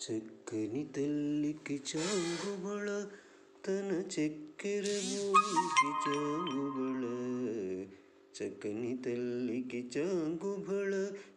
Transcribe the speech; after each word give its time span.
చక్కని 0.00 0.82
తల్లికి 0.94 1.76
చాంగుబళ 1.90 2.88
తన 3.66 3.90
చక్కెర 4.14 4.86
మూలికి 5.06 5.90
చాంగుబళ 6.04 7.04
చక్కని 8.34 8.92
తల్లికి 9.04 9.80
చాంగుబళ 9.94 10.92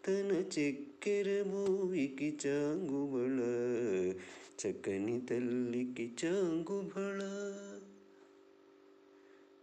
తన 0.07 0.31
చక్కెర 0.55 1.29
మూవికి 1.47 2.29
చాంగుబళ 2.43 3.39
చక్కని 4.62 5.18
తల్లికి 5.30 6.07
చాంగుబళ 6.23 7.21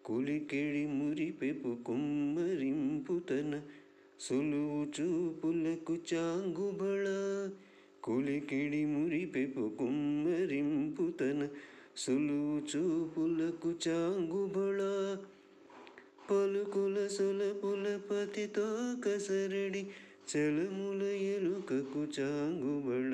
కులికెడి 0.05 0.85
మురిపెపు 0.89 1.71
కుమ్మరింపు 1.85 3.15
తన 3.31 3.53
సులువు 4.21 4.83
చూపులకు 4.97 5.97
చాంగుబళ 6.11 7.07
కులికిడి 8.07 8.83
మురిపెపు 8.87 9.65
కుమ్మరింపుతన 9.79 11.41
సులువు 11.97 12.57
చూపులకు 12.71 13.71
చాంగుబళ 13.85 14.81
పలుకుల 16.29 16.97
సొలపుల 17.09 17.87
పతితో 18.07 18.67
కసరడి 19.05 19.83
చలముల 20.31 21.03
ఎలుకకు 21.27 22.03
చాంగుబళ 22.17 23.13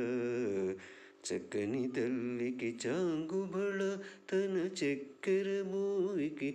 చక్కని 1.27 1.83
తల్లికి 1.97 2.71
చాంగుబళ 2.85 3.81
తన 4.31 4.57
చక్కెర 4.81 5.49
మూవికి 5.69 6.51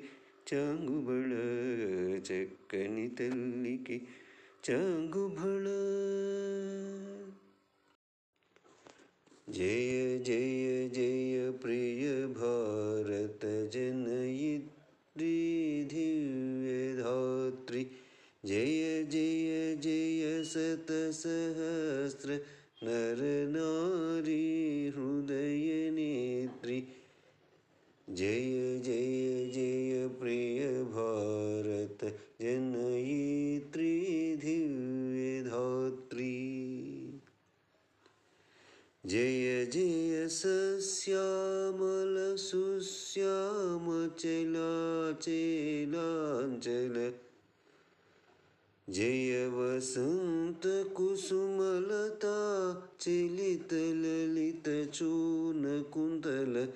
చాంగుబళ 0.50 1.34
చక్కని 2.30 3.08
తల్లికి 3.20 3.98
చాంగుబళ 4.70 5.68
जय 9.50 10.20
जय 10.26 10.90
जय 10.94 11.52
प्रिय 11.52 12.26
भारत 12.26 13.40
जनयित्री 13.74 15.30
दिव्य 15.84 17.04
धात्री। 17.04 17.84
जय 18.46 19.04
जय 19.04 19.76
जय 19.76 20.44
सत 20.44 20.88
सहस्र 20.92 22.30
नर 22.84 23.24
नारी 23.50 24.88
हृदय 24.88 25.90
नेत्री। 25.92 26.80
जय 28.10 28.80
जय 28.86 29.50
जय 29.54 30.08
प्रिय 30.08 30.70
भारत 30.84 32.04
जन 32.42 32.87
श्यामल 41.08 42.36
सुश्याम 42.36 44.10
चला 44.20 45.18
चेलाञ्चल 45.22 47.12
जय 48.90 49.48
वसन्त 49.48 50.62
कुसुमलता, 50.66 52.38
चलित 53.00 53.74
ललित 53.74 54.94
चून 54.94 55.82
कुन्तल 55.82 56.68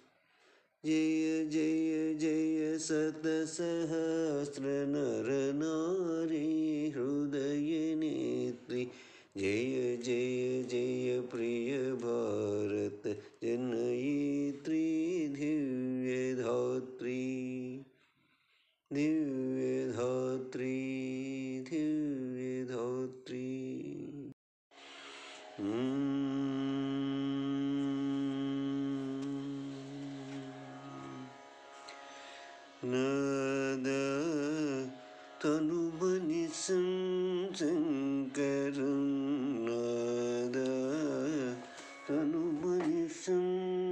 जय 0.85 1.45
जय 1.45 2.13
जय 2.13 2.77
सत 2.77 3.21
सहस्र 3.25 4.61
नर 4.65 5.53
नारी 5.55 6.89
हृदय 6.89 7.95
नेत्री। 7.95 8.91
जय 9.37 9.99
जय 10.03 10.63
जय 10.63 11.27
प्रिय 11.31 11.77
भारत 11.77 12.17
அனுமனி 35.57 36.41
சங்கரநாத 36.63 36.97
அனுமனி 42.16 43.03
சங்கரநாத 43.22 43.88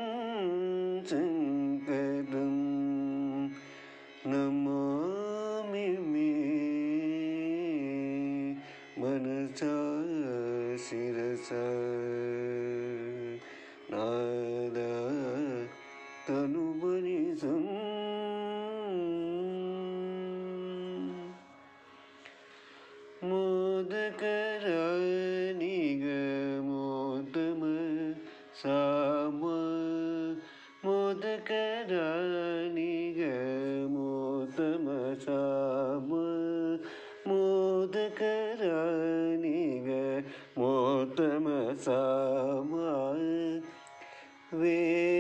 Jesus. 11.47 12.04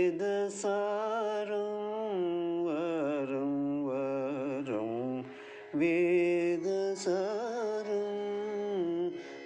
வேத 0.07 0.25
சாரம் 0.57 2.25
வரம் 2.65 3.61
வரம் 3.87 4.99
வேத 5.75 6.67
சாரம் 7.03 8.19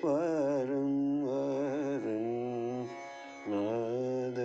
வரம் 0.03 0.99
வரம் 1.27 2.33
நாத 3.47 4.39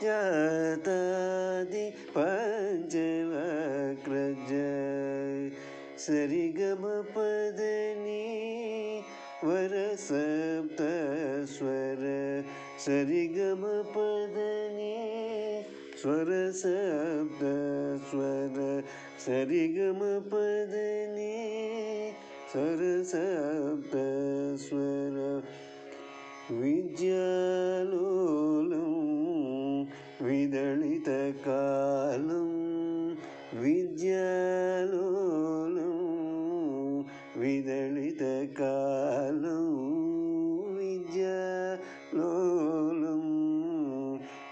जातादि 0.03 1.85
पञ्च 2.15 2.95
वक्रज 3.31 4.51
सरि 6.06 6.45
गमपदनि 6.57 8.23
वर 9.44 9.73
सप्तस्वर 10.07 12.03
सरि 12.85 13.23
ஸ்வர 16.06 16.31
சப்த 16.57 17.44
ஸ்வர 18.07 18.57
சரிகம 19.24 20.02
பதனி 20.28 21.31
ஸ்வர 22.52 22.81
சப்த 23.12 23.96
ஸ்வர 24.66 25.16
வித்யாலோலம் 26.57 28.19
விதழித 30.28 31.10
காலம் 31.46 32.56
வித்யாலோலம் 33.63 34.86
விதழித 37.42 38.24
காலம் 38.54 38.84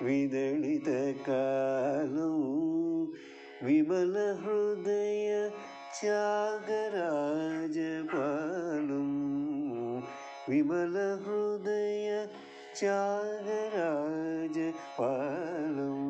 വിദളിത 0.03 0.89
കാലം 1.27 2.39
വിമല 3.65 4.15
ഹൃദയ 4.41 5.29
ത്യാഗരാജപാലും 5.97 6.71
വിമല 10.49 10.95
ഹൃദയ 11.25 12.07
ത്യാഗരാജപാലും 14.75 16.01